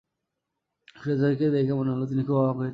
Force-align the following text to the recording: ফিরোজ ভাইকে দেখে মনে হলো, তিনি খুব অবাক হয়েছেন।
ফিরোজ 0.95 1.19
ভাইকে 1.21 1.45
দেখে 1.49 1.73
মনে 1.73 1.89
হলো, 1.93 2.05
তিনি 2.05 2.21
খুব 2.23 2.37
অবাক 2.37 2.55
হয়েছেন। 2.55 2.69